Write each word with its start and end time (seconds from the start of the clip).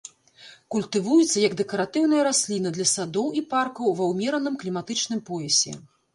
Культывуецца 0.75 1.37
як 1.47 1.53
дэкаратыўная 1.59 2.23
расліна 2.29 2.73
для 2.79 2.87
садоў 2.95 3.27
і 3.41 3.45
паркаў 3.53 3.95
ва 4.01 4.09
ўмераным 4.15 4.59
кліматычным 4.65 5.23
поясе. 5.31 5.79